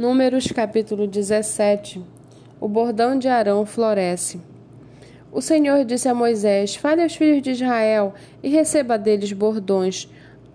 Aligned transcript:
Números 0.00 0.46
capítulo 0.46 1.06
17 1.06 2.02
O 2.58 2.66
bordão 2.66 3.18
de 3.18 3.28
Arão 3.28 3.66
floresce. 3.66 4.40
O 5.30 5.42
Senhor 5.42 5.84
disse 5.84 6.08
a 6.08 6.14
Moisés: 6.14 6.74
Fale 6.74 7.02
aos 7.02 7.14
filhos 7.14 7.42
de 7.42 7.50
Israel 7.50 8.14
e 8.42 8.48
receba 8.48 8.96
deles 8.96 9.30
bordões, 9.34 10.08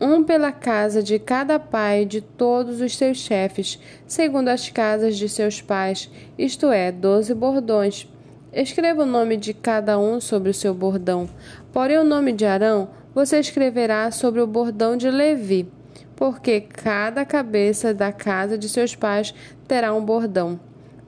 um 0.00 0.24
pela 0.24 0.52
casa 0.52 1.02
de 1.02 1.18
cada 1.18 1.58
pai 1.58 2.06
de 2.06 2.22
todos 2.22 2.80
os 2.80 2.96
seus 2.96 3.18
chefes, 3.18 3.78
segundo 4.06 4.48
as 4.48 4.70
casas 4.70 5.18
de 5.18 5.28
seus 5.28 5.60
pais, 5.60 6.10
isto 6.38 6.70
é, 6.70 6.90
doze 6.90 7.34
bordões. 7.34 8.08
Escreva 8.54 9.02
o 9.02 9.06
nome 9.06 9.36
de 9.36 9.52
cada 9.52 9.98
um 9.98 10.18
sobre 10.18 10.48
o 10.48 10.54
seu 10.54 10.72
bordão. 10.72 11.28
Porém, 11.74 11.98
o 11.98 12.04
nome 12.04 12.32
de 12.32 12.46
Arão 12.46 12.88
você 13.14 13.38
escreverá 13.38 14.10
sobre 14.10 14.40
o 14.40 14.46
bordão 14.46 14.96
de 14.96 15.10
Levi 15.10 15.75
porque 16.16 16.62
cada 16.62 17.24
cabeça 17.24 17.92
da 17.92 18.10
casa 18.10 18.56
de 18.56 18.68
seus 18.68 18.96
pais 18.96 19.34
terá 19.68 19.94
um 19.94 20.04
bordão. 20.04 20.58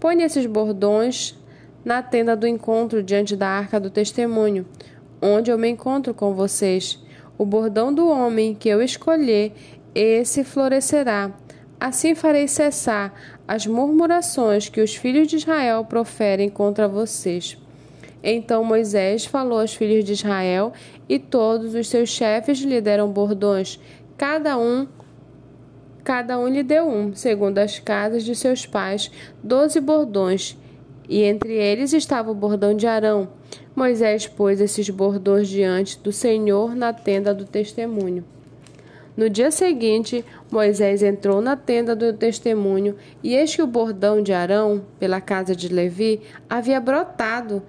Ponha 0.00 0.24
esses 0.24 0.46
bordões 0.46 1.38
na 1.84 2.02
tenda 2.02 2.34
do 2.34 2.46
encontro 2.46 3.02
diante 3.02 3.36
da 3.36 3.46
arca 3.46 3.78
do 3.78 3.90
testemunho, 3.90 4.66
onde 5.20 5.50
eu 5.50 5.58
me 5.58 5.68
encontro 5.68 6.14
com 6.14 6.34
vocês. 6.34 6.98
O 7.36 7.44
bordão 7.44 7.92
do 7.92 8.08
homem 8.08 8.54
que 8.54 8.68
eu 8.68 8.80
escolher, 8.80 9.52
esse 9.94 10.42
florescerá. 10.42 11.30
Assim 11.78 12.14
farei 12.14 12.48
cessar 12.48 13.12
as 13.46 13.66
murmurações 13.66 14.68
que 14.70 14.80
os 14.80 14.96
filhos 14.96 15.28
de 15.28 15.36
Israel 15.36 15.84
proferem 15.84 16.48
contra 16.48 16.88
vocês. 16.88 17.58
Então 18.22 18.64
Moisés 18.64 19.26
falou 19.26 19.60
aos 19.60 19.74
filhos 19.74 20.02
de 20.02 20.12
Israel, 20.12 20.72
e 21.06 21.18
todos 21.18 21.74
os 21.74 21.88
seus 21.88 22.08
chefes 22.08 22.58
lhe 22.60 22.80
deram 22.80 23.10
bordões, 23.10 23.78
cada 24.16 24.56
um 24.56 24.86
cada 26.04 26.38
um 26.38 26.46
lhe 26.46 26.62
deu 26.62 26.86
um, 26.86 27.14
segundo 27.14 27.58
as 27.58 27.78
casas 27.78 28.22
de 28.22 28.36
seus 28.36 28.66
pais, 28.66 29.10
doze 29.42 29.80
bordões, 29.80 30.54
e 31.08 31.22
entre 31.22 31.54
eles 31.54 31.94
estava 31.94 32.30
o 32.30 32.34
bordão 32.34 32.76
de 32.76 32.86
Arão. 32.86 33.28
Moisés 33.74 34.26
pôs 34.26 34.60
esses 34.60 34.90
bordões 34.90 35.48
diante 35.48 35.98
do 35.98 36.12
Senhor 36.12 36.76
na 36.76 36.92
tenda 36.92 37.32
do 37.32 37.46
testemunho. 37.46 38.22
No 39.16 39.30
dia 39.30 39.50
seguinte, 39.50 40.24
Moisés 40.50 41.02
entrou 41.02 41.40
na 41.40 41.56
tenda 41.56 41.96
do 41.96 42.12
testemunho, 42.12 42.96
e 43.22 43.34
eis 43.34 43.54
que 43.54 43.62
o 43.62 43.66
bordão 43.66 44.22
de 44.22 44.32
Arão, 44.32 44.84
pela 44.98 45.20
casa 45.20 45.56
de 45.56 45.68
Levi, 45.68 46.20
havia 46.50 46.80
brotado, 46.80 47.62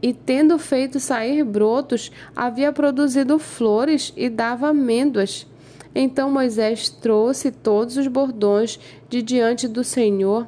e 0.00 0.12
tendo 0.12 0.58
feito 0.58 1.00
sair 1.00 1.42
brotos, 1.42 2.12
havia 2.36 2.70
produzido 2.70 3.38
flores 3.38 4.12
e 4.16 4.28
dava 4.28 4.68
amêndoas. 4.68 5.46
Então 5.94 6.30
Moisés 6.30 6.88
trouxe 6.88 7.50
todos 7.50 7.96
os 7.96 8.06
bordões 8.06 8.78
de 9.08 9.22
diante 9.22 9.66
do 9.66 9.82
Senhor 9.82 10.46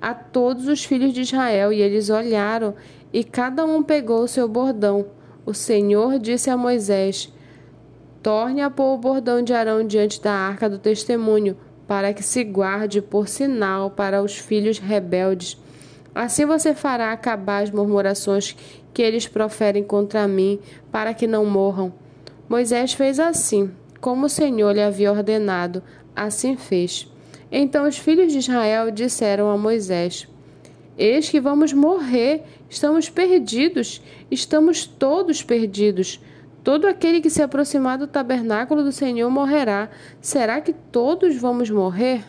a 0.00 0.12
todos 0.12 0.68
os 0.68 0.84
filhos 0.84 1.14
de 1.14 1.22
Israel, 1.22 1.72
e 1.72 1.80
eles 1.80 2.10
olharam, 2.10 2.74
e 3.10 3.24
cada 3.24 3.64
um 3.64 3.82
pegou 3.82 4.22
o 4.24 4.28
seu 4.28 4.46
bordão. 4.46 5.06
O 5.46 5.54
Senhor 5.54 6.18
disse 6.18 6.50
a 6.50 6.56
Moisés: 6.58 7.32
Torne 8.22 8.60
a 8.60 8.68
pôr 8.68 8.94
o 8.94 8.98
bordão 8.98 9.40
de 9.40 9.54
Arão 9.54 9.86
diante 9.86 10.20
da 10.20 10.32
arca 10.32 10.68
do 10.68 10.78
testemunho, 10.78 11.56
para 11.86 12.12
que 12.12 12.22
se 12.22 12.44
guarde 12.44 13.00
por 13.00 13.28
sinal 13.28 13.90
para 13.90 14.22
os 14.22 14.36
filhos 14.36 14.78
rebeldes. 14.78 15.56
Assim 16.14 16.44
você 16.44 16.74
fará 16.74 17.10
acabar 17.10 17.62
as 17.62 17.70
murmurações 17.70 18.54
que 18.92 19.00
eles 19.00 19.26
proferem 19.26 19.82
contra 19.82 20.28
mim, 20.28 20.60
para 20.92 21.14
que 21.14 21.26
não 21.26 21.46
morram. 21.46 21.92
Moisés 22.46 22.92
fez 22.92 23.18
assim 23.18 23.70
como 24.04 24.26
o 24.26 24.28
Senhor 24.28 24.70
lhe 24.74 24.82
havia 24.82 25.10
ordenado, 25.10 25.82
assim 26.14 26.58
fez. 26.58 27.10
Então 27.50 27.88
os 27.88 27.96
filhos 27.96 28.30
de 28.34 28.38
Israel 28.38 28.90
disseram 28.90 29.48
a 29.48 29.56
Moisés: 29.56 30.28
Eis 30.98 31.30
que 31.30 31.40
vamos 31.40 31.72
morrer, 31.72 32.42
estamos 32.68 33.08
perdidos, 33.08 34.02
estamos 34.30 34.84
todos 34.84 35.42
perdidos. 35.42 36.20
Todo 36.62 36.86
aquele 36.86 37.22
que 37.22 37.30
se 37.30 37.42
aproximar 37.42 37.96
do 37.96 38.06
tabernáculo 38.06 38.84
do 38.84 38.92
Senhor 38.92 39.30
morrerá. 39.30 39.88
Será 40.20 40.60
que 40.60 40.74
todos 40.74 41.34
vamos 41.36 41.70
morrer? 41.70 42.22